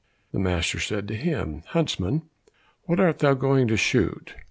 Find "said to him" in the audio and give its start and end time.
0.79-1.61